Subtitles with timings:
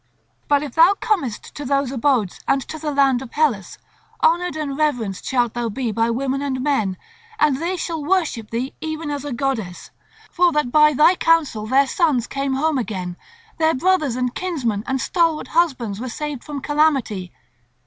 [0.47, 3.77] But if thou comest to those abodes and to the land of Hellas,
[4.23, 6.97] honoured and reverenced shalt thou be by women and men;
[7.37, 9.91] and they shall worship thee even as a goddess,
[10.31, 13.15] for that by thy counsel their sons came home again,
[13.59, 17.31] their brothers and kinsmen and stalwart husbands were saved from calamity.